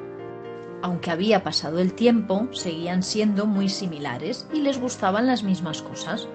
Aunque 0.80 1.10
había 1.10 1.44
pasado 1.44 1.78
el 1.78 1.92
tiempo, 1.92 2.48
seguían 2.52 3.02
siendo 3.02 3.44
muy 3.44 3.68
similares 3.68 4.48
y 4.50 4.62
les 4.62 4.80
gustaban 4.80 5.26
las 5.26 5.42
mismas 5.42 5.82
cosas. 5.82 6.26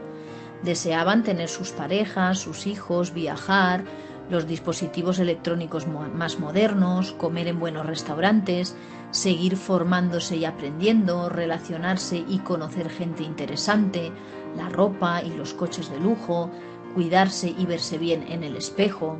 Deseaban 0.62 1.24
tener 1.24 1.50
sus 1.50 1.72
parejas, 1.72 2.38
sus 2.38 2.68
hijos, 2.68 3.12
viajar, 3.12 3.86
los 4.30 4.46
dispositivos 4.46 5.18
electrónicos 5.18 5.88
más 5.88 6.38
modernos, 6.38 7.14
comer 7.14 7.48
en 7.48 7.60
buenos 7.60 7.88
restaurantes, 7.88 8.76
seguir 9.10 9.58
formándose 9.58 10.36
y 10.36 10.46
aprendiendo, 10.46 11.28
relacionarse 11.28 12.24
y 12.28 12.38
conocer 12.38 12.92
gente 12.92 13.24
interesante, 13.24 14.12
la 14.56 14.70
ropa 14.70 15.24
y 15.24 15.32
los 15.32 15.56
coches 15.56 15.90
de 15.90 16.00
lujo, 16.00 16.52
cuidarse 16.94 17.54
y 17.58 17.66
verse 17.66 17.98
bien 17.98 18.24
en 18.30 18.44
el 18.44 18.56
espejo. 18.56 19.18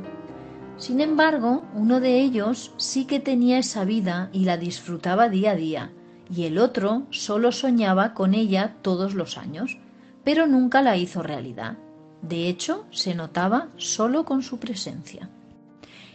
Sin 0.76 1.00
embargo, 1.00 1.64
uno 1.74 2.00
de 2.00 2.20
ellos 2.20 2.72
sí 2.76 3.04
que 3.04 3.20
tenía 3.20 3.58
esa 3.58 3.84
vida 3.84 4.30
y 4.32 4.44
la 4.44 4.56
disfrutaba 4.56 5.28
día 5.28 5.52
a 5.52 5.56
día, 5.56 5.92
y 6.34 6.44
el 6.44 6.58
otro 6.58 7.04
solo 7.10 7.52
soñaba 7.52 8.14
con 8.14 8.34
ella 8.34 8.76
todos 8.82 9.14
los 9.14 9.38
años, 9.38 9.78
pero 10.24 10.46
nunca 10.46 10.82
la 10.82 10.96
hizo 10.96 11.22
realidad. 11.22 11.78
De 12.22 12.48
hecho, 12.48 12.84
se 12.90 13.14
notaba 13.14 13.68
solo 13.76 14.24
con 14.24 14.42
su 14.42 14.58
presencia. 14.58 15.30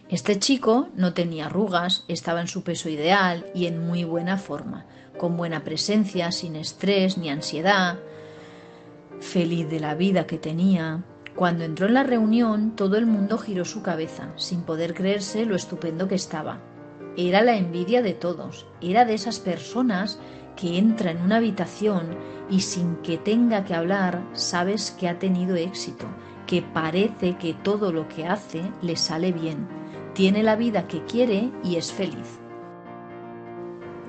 Este 0.08 0.38
chico 0.38 0.88
no 0.94 1.14
tenía 1.14 1.46
arrugas, 1.46 2.04
estaba 2.08 2.40
en 2.40 2.48
su 2.48 2.62
peso 2.62 2.88
ideal 2.88 3.46
y 3.54 3.66
en 3.66 3.84
muy 3.86 4.04
buena 4.04 4.36
forma, 4.36 4.86
con 5.18 5.36
buena 5.36 5.64
presencia, 5.64 6.30
sin 6.30 6.56
estrés 6.56 7.16
ni 7.16 7.30
ansiedad, 7.30 7.98
feliz 9.20 9.68
de 9.70 9.80
la 9.80 9.94
vida 9.94 10.26
que 10.26 10.38
tenía, 10.38 11.02
cuando 11.36 11.64
entró 11.64 11.86
en 11.86 11.94
la 11.94 12.04
reunión, 12.04 12.76
todo 12.76 12.96
el 12.96 13.06
mundo 13.06 13.38
giró 13.38 13.64
su 13.64 13.82
cabeza, 13.82 14.32
sin 14.36 14.62
poder 14.62 14.94
creerse 14.94 15.44
lo 15.46 15.56
estupendo 15.56 16.06
que 16.06 16.14
estaba. 16.14 16.60
Era 17.16 17.42
la 17.42 17.56
envidia 17.56 18.02
de 18.02 18.14
todos, 18.14 18.66
era 18.80 19.04
de 19.04 19.14
esas 19.14 19.40
personas 19.40 20.20
que 20.56 20.78
entra 20.78 21.10
en 21.10 21.20
una 21.20 21.36
habitación 21.36 22.16
y 22.48 22.60
sin 22.60 22.96
que 22.96 23.18
tenga 23.18 23.64
que 23.64 23.74
hablar 23.74 24.22
sabes 24.32 24.92
que 24.92 25.08
ha 25.08 25.18
tenido 25.18 25.56
éxito, 25.56 26.06
que 26.46 26.62
parece 26.62 27.36
que 27.36 27.54
todo 27.54 27.92
lo 27.92 28.06
que 28.06 28.26
hace 28.26 28.62
le 28.80 28.96
sale 28.96 29.32
bien, 29.32 29.66
tiene 30.14 30.44
la 30.44 30.54
vida 30.54 30.86
que 30.86 31.04
quiere 31.04 31.50
y 31.64 31.76
es 31.76 31.92
feliz. 31.92 32.38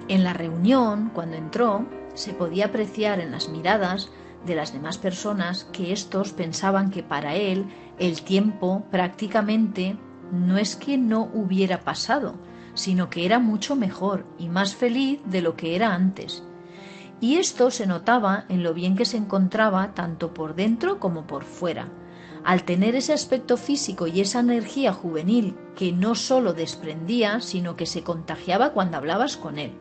En 0.07 0.23
la 0.23 0.33
reunión, 0.33 1.09
cuando 1.13 1.37
entró, 1.37 1.85
se 2.13 2.33
podía 2.33 2.67
apreciar 2.67 3.19
en 3.19 3.31
las 3.31 3.49
miradas 3.49 4.11
de 4.45 4.55
las 4.55 4.73
demás 4.73 4.97
personas 4.97 5.65
que 5.71 5.91
estos 5.91 6.31
pensaban 6.33 6.91
que 6.91 7.03
para 7.03 7.35
él 7.35 7.65
el 7.99 8.21
tiempo 8.21 8.85
prácticamente 8.91 9.97
no 10.31 10.57
es 10.57 10.75
que 10.75 10.97
no 10.97 11.29
hubiera 11.33 11.81
pasado, 11.81 12.35
sino 12.73 13.09
que 13.09 13.25
era 13.25 13.39
mucho 13.39 13.75
mejor 13.75 14.25
y 14.37 14.49
más 14.49 14.75
feliz 14.75 15.19
de 15.25 15.41
lo 15.41 15.55
que 15.55 15.75
era 15.75 15.93
antes. 15.93 16.43
Y 17.21 17.37
esto 17.37 17.71
se 17.71 17.87
notaba 17.87 18.45
en 18.49 18.63
lo 18.63 18.73
bien 18.73 18.95
que 18.95 19.05
se 19.05 19.17
encontraba 19.17 19.93
tanto 19.93 20.33
por 20.33 20.55
dentro 20.55 20.99
como 20.99 21.25
por 21.25 21.43
fuera. 21.43 21.87
Al 22.43 22.63
tener 22.63 22.95
ese 22.95 23.13
aspecto 23.13 23.57
físico 23.57 24.05
y 24.05 24.21
esa 24.21 24.41
energía 24.41 24.93
juvenil 24.93 25.55
que 25.75 25.91
no 25.91 26.13
solo 26.13 26.53
desprendía, 26.53 27.41
sino 27.41 27.75
que 27.75 27.85
se 27.85 28.03
contagiaba 28.03 28.73
cuando 28.73 28.97
hablabas 28.97 29.37
con 29.37 29.57
él. 29.57 29.71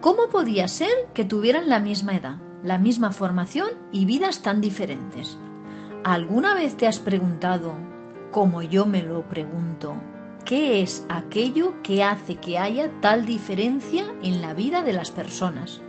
¿Cómo 0.00 0.28
podía 0.28 0.68
ser 0.68 0.90
que 1.14 1.24
tuvieran 1.24 1.68
la 1.68 1.80
misma 1.80 2.16
edad? 2.16 2.47
La 2.62 2.78
misma 2.78 3.12
formación 3.12 3.68
y 3.92 4.04
vidas 4.04 4.42
tan 4.42 4.60
diferentes. 4.60 5.38
¿Alguna 6.04 6.54
vez 6.54 6.76
te 6.76 6.86
has 6.86 6.98
preguntado, 6.98 7.74
como 8.30 8.62
yo 8.62 8.86
me 8.86 9.02
lo 9.02 9.22
pregunto, 9.28 9.94
qué 10.44 10.82
es 10.82 11.04
aquello 11.08 11.74
que 11.82 12.02
hace 12.02 12.36
que 12.36 12.58
haya 12.58 12.90
tal 13.00 13.26
diferencia 13.26 14.06
en 14.22 14.40
la 14.40 14.54
vida 14.54 14.82
de 14.82 14.92
las 14.92 15.10
personas? 15.10 15.80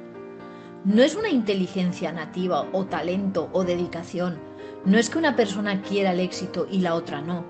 No 0.85 1.01
es 1.01 1.15
una 1.15 1.29
inteligencia 1.29 2.11
nativa 2.11 2.67
o 2.71 2.85
talento 2.85 3.49
o 3.51 3.63
dedicación, 3.63 4.39
no 4.85 4.97
es 4.97 5.09
que 5.09 5.17
una 5.17 5.35
persona 5.35 5.81
quiera 5.81 6.11
el 6.11 6.19
éxito 6.19 6.67
y 6.69 6.79
la 6.79 6.95
otra 6.95 7.21
no. 7.21 7.43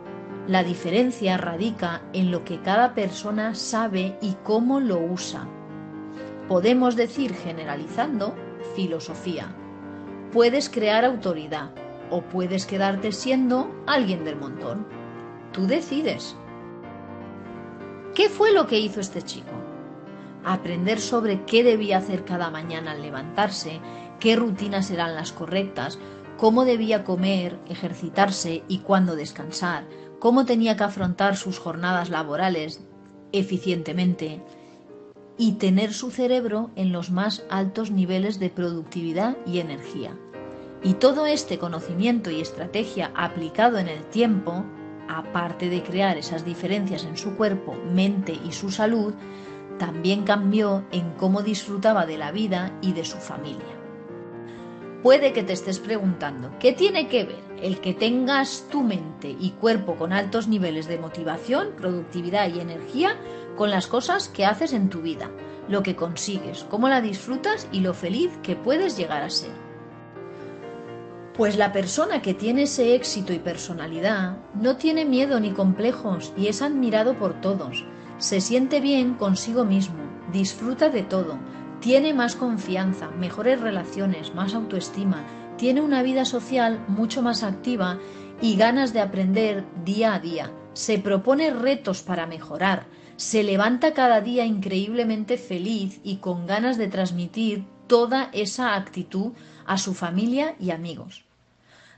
La 0.47 0.63
diferencia 0.63 1.37
radica 1.37 2.01
en 2.11 2.31
lo 2.31 2.43
que 2.43 2.59
cada 2.61 2.95
persona 2.95 3.53
sabe 3.53 4.17
y 4.19 4.35
cómo 4.43 4.79
lo 4.79 4.99
usa. 4.99 5.47
Podemos 6.47 6.95
decir, 6.95 7.35
generalizando, 7.35 8.33
filosofía. 8.75 9.53
Puedes 10.31 10.69
crear 10.69 11.05
autoridad 11.05 11.71
o 12.09 12.21
puedes 12.21 12.65
quedarte 12.65 13.11
siendo 13.11 13.71
alguien 13.87 14.25
del 14.25 14.35
montón. 14.35 14.87
Tú 15.51 15.67
decides. 15.67 16.35
¿Qué 18.15 18.29
fue 18.29 18.51
lo 18.51 18.67
que 18.67 18.79
hizo 18.79 18.99
este 18.99 19.21
chico? 19.21 19.51
Aprender 20.43 20.99
sobre 20.99 21.43
qué 21.45 21.63
debía 21.63 21.97
hacer 21.97 22.25
cada 22.25 22.49
mañana 22.49 22.91
al 22.91 23.01
levantarse, 23.01 23.79
qué 24.19 24.35
rutinas 24.35 24.89
eran 24.91 25.15
las 25.15 25.31
correctas, 25.31 25.99
cómo 26.37 26.65
debía 26.65 27.03
comer, 27.03 27.59
ejercitarse 27.67 28.63
y 28.67 28.79
cuándo 28.79 29.15
descansar, 29.15 29.85
cómo 30.19 30.45
tenía 30.45 30.77
que 30.77 30.83
afrontar 30.83 31.35
sus 31.35 31.59
jornadas 31.59 32.09
laborales 32.09 32.81
eficientemente, 33.31 34.41
y 35.39 35.53
tener 35.53 35.93
su 35.93 36.11
cerebro 36.11 36.69
en 36.75 36.91
los 36.91 37.11
más 37.11 37.45
altos 37.49 37.91
niveles 37.91 38.39
de 38.39 38.49
productividad 38.49 39.37
y 39.47 39.59
energía. 39.59 40.11
Y 40.83 40.95
todo 40.95 41.25
este 41.25 41.57
conocimiento 41.57 42.29
y 42.29 42.41
estrategia 42.41 43.11
aplicado 43.15 43.77
en 43.77 43.87
el 43.87 44.03
tiempo, 44.03 44.65
aparte 45.07 45.69
de 45.69 45.81
crear 45.81 46.17
esas 46.17 46.43
diferencias 46.43 47.05
en 47.05 47.17
su 47.17 47.37
cuerpo, 47.37 47.73
mente 47.93 48.37
y 48.45 48.51
su 48.51 48.69
salud, 48.69 49.13
también 49.77 50.23
cambió 50.23 50.83
en 50.91 51.11
cómo 51.11 51.41
disfrutaba 51.41 52.05
de 52.05 52.17
la 52.17 52.33
vida 52.33 52.77
y 52.81 52.91
de 52.91 53.05
su 53.05 53.17
familia. 53.17 53.79
Puede 55.01 55.31
que 55.31 55.43
te 55.43 55.53
estés 55.53 55.79
preguntando, 55.79 56.51
¿qué 56.59 56.73
tiene 56.73 57.07
que 57.07 57.23
ver 57.23 57.49
el 57.61 57.79
que 57.79 57.93
tengas 57.93 58.67
tu 58.69 58.83
mente 58.83 59.33
y 59.39 59.51
cuerpo 59.51 59.95
con 59.95 60.11
altos 60.11 60.49
niveles 60.49 60.87
de 60.87 60.97
motivación, 60.97 61.69
productividad 61.77 62.53
y 62.53 62.59
energía 62.59 63.15
con 63.55 63.69
las 63.69 63.87
cosas 63.87 64.29
que 64.29 64.45
haces 64.45 64.73
en 64.73 64.89
tu 64.89 65.01
vida, 65.01 65.29
lo 65.67 65.83
que 65.83 65.95
consigues, 65.95 66.65
cómo 66.69 66.89
la 66.89 67.01
disfrutas 67.01 67.67
y 67.71 67.81
lo 67.81 67.93
feliz 67.93 68.31
que 68.43 68.55
puedes 68.55 68.97
llegar 68.97 69.23
a 69.23 69.29
ser? 69.29 69.51
Pues 71.35 71.55
la 71.55 71.71
persona 71.71 72.21
que 72.21 72.33
tiene 72.33 72.63
ese 72.63 72.95
éxito 72.95 73.31
y 73.31 73.39
personalidad 73.39 74.37
no 74.55 74.75
tiene 74.75 75.05
miedo 75.05 75.39
ni 75.39 75.51
complejos 75.51 76.33
y 76.35 76.47
es 76.47 76.61
admirado 76.61 77.17
por 77.17 77.39
todos. 77.39 77.85
Se 78.17 78.41
siente 78.41 78.81
bien 78.81 79.13
consigo 79.13 79.63
mismo, 79.63 79.99
disfruta 80.33 80.89
de 80.89 81.03
todo, 81.03 81.37
tiene 81.79 82.13
más 82.13 82.35
confianza, 82.35 83.09
mejores 83.11 83.61
relaciones, 83.61 84.35
más 84.35 84.53
autoestima, 84.53 85.23
tiene 85.57 85.81
una 85.81 86.03
vida 86.03 86.25
social 86.25 86.83
mucho 86.87 87.21
más 87.21 87.43
activa 87.43 87.99
y 88.41 88.57
ganas 88.57 88.91
de 88.91 88.99
aprender 88.99 89.65
día 89.85 90.13
a 90.13 90.19
día. 90.19 90.51
Se 90.73 90.99
propone 90.99 91.51
retos 91.51 92.01
para 92.01 92.25
mejorar, 92.25 92.85
se 93.19 93.43
levanta 93.43 93.93
cada 93.93 94.21
día 94.21 94.45
increíblemente 94.45 95.37
feliz 95.37 95.99
y 96.05 96.17
con 96.17 96.47
ganas 96.47 96.77
de 96.77 96.87
transmitir 96.87 97.65
toda 97.85 98.29
esa 98.31 98.75
actitud 98.75 99.33
a 99.65 99.77
su 99.77 99.93
familia 99.93 100.55
y 100.57 100.71
amigos. 100.71 101.25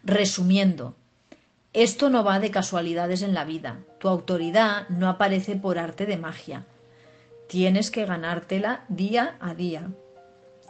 Resumiendo, 0.03 0.95
esto 1.73 2.09
no 2.09 2.23
va 2.23 2.39
de 2.39 2.49
casualidades 2.49 3.21
en 3.21 3.35
la 3.35 3.45
vida. 3.45 3.81
Tu 3.99 4.07
autoridad 4.07 4.89
no 4.89 5.07
aparece 5.07 5.55
por 5.55 5.77
arte 5.77 6.07
de 6.07 6.17
magia. 6.17 6.65
Tienes 7.47 7.91
que 7.91 8.07
ganártela 8.07 8.83
día 8.89 9.37
a 9.39 9.53
día. 9.53 9.91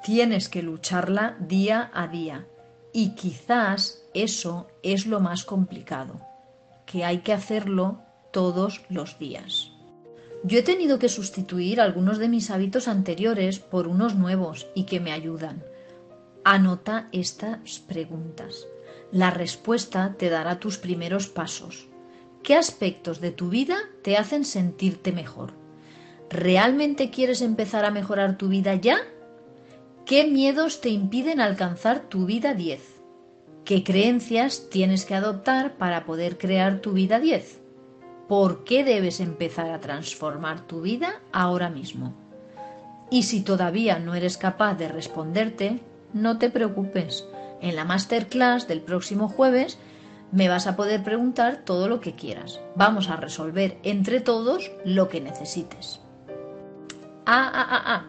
Tienes 0.04 0.50
que 0.50 0.64
lucharla 0.64 1.38
día 1.40 1.90
a 1.94 2.08
día. 2.08 2.46
Y 2.92 3.16
quizás 3.16 4.04
eso 4.14 4.68
es 4.84 5.06
lo 5.06 5.22
más 5.22 5.46
complicado, 5.46 6.20
que 6.86 7.06
hay 7.06 7.20
que 7.20 7.32
hacerlo 7.32 8.02
todos 8.34 8.82
los 8.90 9.18
días. 9.18 9.71
Yo 10.44 10.58
he 10.58 10.64
tenido 10.64 10.98
que 10.98 11.10
sustituir 11.10 11.80
algunos 11.80 12.18
de 12.18 12.28
mis 12.28 12.50
hábitos 12.50 12.88
anteriores 12.88 13.60
por 13.60 13.88
unos 13.88 14.16
nuevos 14.16 14.68
y 14.74 14.86
que 14.86 15.00
me 15.00 15.12
ayudan. 15.12 15.64
Anota 16.44 17.10
estas 17.12 17.80
preguntas. 17.80 18.68
La 19.12 19.30
respuesta 19.30 20.16
te 20.18 20.30
dará 20.30 20.60
tus 20.60 20.80
primeros 20.80 21.28
pasos. 21.28 21.88
¿Qué 22.42 22.56
aspectos 22.56 23.22
de 23.22 23.30
tu 23.30 23.50
vida 23.50 23.78
te 24.02 24.18
hacen 24.18 24.44
sentirte 24.44 25.12
mejor? 25.12 25.54
¿Realmente 26.32 27.12
quieres 27.12 27.42
empezar 27.42 27.86
a 27.86 27.92
mejorar 27.92 28.40
tu 28.40 28.48
vida 28.48 28.74
ya? 28.74 28.98
¿Qué 30.06 30.26
miedos 30.26 30.82
te 30.82 30.90
impiden 30.90 31.40
alcanzar 31.40 32.10
tu 32.10 32.26
vida 32.26 32.56
10? 32.56 32.82
¿Qué 33.64 33.84
creencias 33.84 34.70
tienes 34.72 35.06
que 35.06 35.14
adoptar 35.14 35.78
para 35.78 36.04
poder 36.04 36.40
crear 36.40 36.80
tu 36.82 36.94
vida 36.94 37.20
10? 37.20 37.61
¿Por 38.32 38.64
qué 38.64 38.86
debes 38.86 39.20
empezar 39.20 39.72
a 39.72 39.82
transformar 39.82 40.62
tu 40.62 40.80
vida 40.80 41.20
ahora 41.34 41.70
mismo? 41.70 42.14
Y 43.10 43.24
si 43.24 43.42
todavía 43.42 44.00
no 44.00 44.16
eres 44.16 44.38
capaz 44.38 44.76
de 44.76 44.88
responderte, 44.88 45.82
no 46.14 46.38
te 46.38 46.50
preocupes. 46.50 47.28
En 47.60 47.76
la 47.76 47.84
masterclass 47.84 48.70
del 48.70 48.80
próximo 48.80 49.28
jueves 49.28 49.80
me 50.32 50.48
vas 50.48 50.66
a 50.66 50.78
poder 50.78 51.04
preguntar 51.04 51.64
todo 51.66 51.90
lo 51.90 52.00
que 52.00 52.16
quieras. 52.16 52.62
Vamos 52.74 53.10
a 53.10 53.18
resolver 53.18 53.78
entre 53.84 54.22
todos 54.22 54.72
lo 54.86 55.10
que 55.10 55.20
necesites. 55.20 56.00
Ah, 57.26 57.52
ah, 57.54 57.68
ah, 57.70 57.84
ah. 57.86 58.06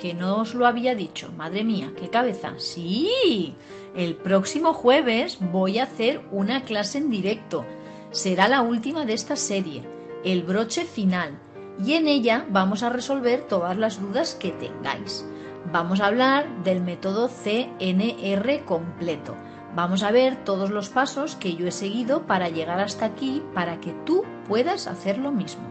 Que 0.00 0.14
no 0.14 0.40
os 0.40 0.54
lo 0.54 0.66
había 0.66 0.94
dicho. 0.94 1.30
Madre 1.36 1.62
mía, 1.62 1.92
qué 2.00 2.08
cabeza. 2.08 2.54
Sí, 2.56 3.54
el 3.94 4.16
próximo 4.16 4.72
jueves 4.72 5.36
voy 5.38 5.78
a 5.78 5.82
hacer 5.82 6.22
una 6.30 6.64
clase 6.64 6.96
en 6.96 7.10
directo. 7.10 7.66
Será 8.12 8.46
la 8.46 8.60
última 8.60 9.06
de 9.06 9.14
esta 9.14 9.36
serie, 9.36 9.82
el 10.22 10.42
broche 10.42 10.84
final. 10.84 11.38
Y 11.82 11.94
en 11.94 12.06
ella 12.06 12.44
vamos 12.50 12.82
a 12.82 12.90
resolver 12.90 13.46
todas 13.48 13.78
las 13.78 13.98
dudas 13.98 14.34
que 14.34 14.50
tengáis. 14.50 15.26
Vamos 15.72 16.00
a 16.00 16.08
hablar 16.08 16.62
del 16.62 16.82
método 16.82 17.28
CNR 17.28 18.64
completo. 18.66 19.34
Vamos 19.74 20.02
a 20.02 20.10
ver 20.10 20.44
todos 20.44 20.68
los 20.68 20.90
pasos 20.90 21.36
que 21.36 21.56
yo 21.56 21.66
he 21.66 21.72
seguido 21.72 22.26
para 22.26 22.50
llegar 22.50 22.80
hasta 22.80 23.06
aquí 23.06 23.42
para 23.54 23.80
que 23.80 23.94
tú 24.04 24.24
puedas 24.46 24.88
hacer 24.88 25.16
lo 25.16 25.32
mismo. 25.32 25.62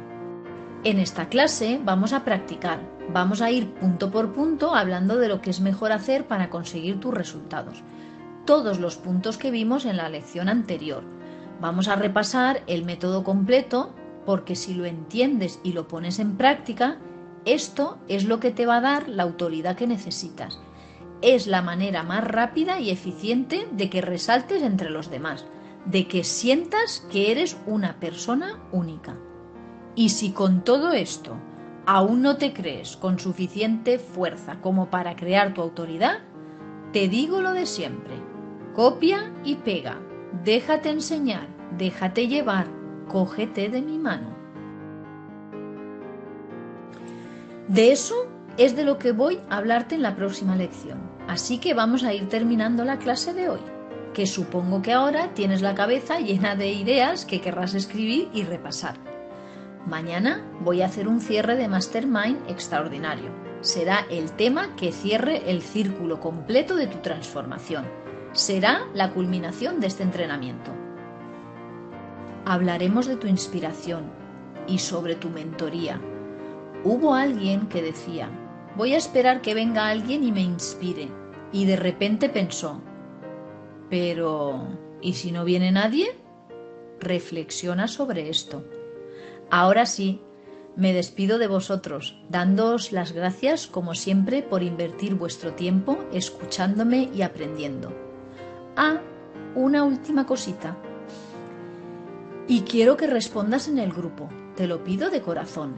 En 0.84 0.98
esta 0.98 1.30
clase 1.30 1.80
vamos 1.84 2.12
a 2.12 2.24
practicar, 2.24 2.80
vamos 3.14 3.44
a 3.44 3.52
ir 3.52 3.72
punto 3.76 4.10
por 4.10 4.34
punto 4.34 4.74
hablando 4.74 5.18
de 5.18 5.28
lo 5.28 5.42
que 5.42 5.52
es 5.52 5.62
mejor 5.62 5.92
hacer 5.92 6.26
para 6.26 6.50
conseguir 6.50 7.00
tus 7.00 7.14
resultados. 7.14 7.84
Todos 8.48 8.80
los 8.80 8.98
puntos 8.98 9.38
que 9.38 9.52
vimos 9.52 9.86
en 9.86 9.98
la 9.98 10.10
lección 10.10 10.50
anterior. 10.50 11.04
Vamos 11.62 11.88
a 11.88 11.96
repasar 11.96 12.64
el 12.66 12.84
método 12.84 13.24
completo 13.24 13.94
porque 14.26 14.56
si 14.56 14.74
lo 14.74 14.86
entiendes 14.86 15.60
y 15.64 15.74
lo 15.74 15.88
pones 15.88 16.18
en 16.18 16.36
práctica, 16.36 16.98
esto 17.46 18.00
es 18.08 18.26
lo 18.26 18.40
que 18.40 18.50
te 18.50 18.66
va 18.66 18.78
a 18.78 18.82
dar 18.82 19.08
la 19.08 19.22
autoridad 19.22 19.76
que 19.76 19.86
necesitas. 19.86 20.60
Es 21.22 21.46
la 21.46 21.62
manera 21.62 22.02
más 22.02 22.24
rápida 22.24 22.80
y 22.80 22.90
eficiente 22.90 23.68
de 23.72 23.92
que 23.92 24.02
resaltes 24.02 24.64
entre 24.64 24.90
los 24.90 25.12
demás, 25.12 25.46
de 25.86 26.08
que 26.08 26.24
sientas 26.24 27.06
que 27.12 27.32
eres 27.32 27.56
una 27.68 28.00
persona 28.00 28.60
única. 28.72 29.16
Y 29.94 30.10
si 30.10 30.32
con 30.32 30.64
todo 30.64 30.94
esto 30.94 31.38
aún 31.86 32.24
no 32.24 32.38
te 32.38 32.54
crees 32.54 32.98
con 32.98 33.20
suficiente 33.20 34.00
fuerza 34.00 34.60
como 34.62 34.90
para 34.90 35.16
crear 35.16 35.54
tu 35.54 35.62
autoridad, 35.62 36.22
te 36.92 37.08
digo 37.08 37.42
lo 37.42 37.54
de 37.54 37.68
siempre. 37.68 38.16
Copia 38.74 39.32
y 39.44 39.56
pega. 39.56 40.00
Déjate 40.44 40.90
enseñar, 40.90 41.48
déjate 41.78 42.28
llevar, 42.28 42.68
cógete 43.08 43.70
de 43.70 43.82
mi 43.82 43.98
mano. 43.98 44.34
De 47.68 47.92
eso 47.92 48.16
es 48.58 48.76
de 48.76 48.86
lo 48.86 48.98
que 48.98 49.12
voy 49.12 49.40
a 49.50 49.58
hablarte 49.58 49.96
en 49.96 50.02
la 50.02 50.16
próxima 50.16 50.56
lección. 50.56 51.00
Así 51.28 51.58
que 51.58 51.74
vamos 51.74 52.04
a 52.04 52.14
ir 52.14 52.28
terminando 52.30 52.84
la 52.86 52.98
clase 52.98 53.34
de 53.34 53.50
hoy, 53.50 53.62
que 54.14 54.26
supongo 54.26 54.82
que 54.82 54.94
ahora 54.94 55.34
tienes 55.34 55.62
la 55.62 55.76
cabeza 55.76 56.20
llena 56.20 56.56
de 56.56 56.72
ideas 56.72 57.26
que 57.26 57.42
querrás 57.42 57.74
escribir 57.74 58.30
y 58.34 58.44
repasar. 58.44 58.96
Mañana 59.86 60.46
voy 60.62 60.82
a 60.82 60.86
hacer 60.86 61.08
un 61.08 61.22
cierre 61.22 61.56
de 61.56 61.68
Mastermind 61.68 62.50
extraordinario. 62.50 63.32
Será 63.62 64.06
el 64.10 64.32
tema 64.32 64.76
que 64.76 64.92
cierre 64.92 65.50
el 65.50 65.62
círculo 65.62 66.20
completo 66.20 66.76
de 66.76 66.88
tu 66.88 67.00
transformación. 67.00 67.86
Será 68.34 68.88
la 68.94 69.12
culminación 69.12 69.82
de 69.82 69.88
este 69.88 70.04
entrenamiento. 70.04 70.72
Hablaremos 72.46 73.06
de 73.06 73.18
tu 73.18 73.28
inspiración 73.28 74.06
y 74.68 74.78
sobre 74.80 75.16
tu 75.16 75.30
mentoría. 75.30 76.00
Hubo 76.86 77.14
alguien 77.14 77.68
que 77.68 77.82
decía, 77.82 78.30
voy 78.78 78.94
a 78.94 78.98
esperar 78.98 79.42
que 79.42 79.54
venga 79.54 79.90
alguien 79.90 80.24
y 80.24 80.32
me 80.32 80.40
inspire. 80.42 81.10
Y 81.52 81.66
de 81.66 81.76
repente 81.76 82.30
pensó, 82.30 82.82
pero 83.90 84.66
¿y 85.02 85.14
si 85.14 85.34
no 85.34 85.44
viene 85.44 85.70
nadie? 85.72 86.16
Reflexiona 87.02 87.90
sobre 87.90 88.30
esto. 88.30 88.64
Ahora 89.50 89.86
sí, 89.86 90.22
me 90.78 90.94
despido 90.94 91.38
de 91.38 91.48
vosotros, 91.48 92.18
dándoos 92.30 92.94
las 92.94 93.12
gracias 93.12 93.68
como 93.68 93.94
siempre 93.94 94.42
por 94.42 94.64
invertir 94.64 95.16
vuestro 95.16 95.52
tiempo 95.52 95.98
escuchándome 96.14 97.10
y 97.14 97.24
aprendiendo. 97.24 98.11
Ah, 98.76 99.02
una 99.56 99.84
última 99.84 100.26
cosita. 100.26 100.78
Y 102.48 102.62
quiero 102.62 102.98
que 102.98 103.08
respondas 103.08 103.68
en 103.68 103.80
el 103.80 103.92
grupo, 103.92 104.30
te 104.56 104.68
lo 104.68 104.84
pido 104.84 105.10
de 105.10 105.22
corazón. 105.22 105.76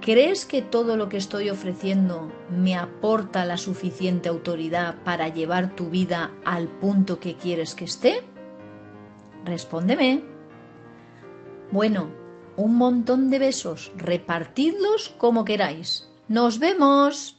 ¿Crees 0.00 0.44
que 0.46 0.62
todo 0.62 0.96
lo 0.96 1.08
que 1.08 1.16
estoy 1.16 1.48
ofreciendo 1.48 2.32
me 2.50 2.74
aporta 2.74 3.44
la 3.44 3.56
suficiente 3.56 4.28
autoridad 4.28 4.96
para 5.04 5.28
llevar 5.28 5.76
tu 5.76 5.90
vida 5.90 6.32
al 6.44 6.66
punto 6.66 7.20
que 7.20 7.36
quieres 7.36 7.74
que 7.74 7.84
esté? 7.84 8.24
Respóndeme. 9.44 10.24
Bueno, 11.70 12.10
un 12.56 12.76
montón 12.76 13.30
de 13.30 13.38
besos, 13.38 13.92
repartidlos 13.96 15.14
como 15.18 15.44
queráis. 15.44 16.10
¡Nos 16.28 16.58
vemos! 16.58 17.38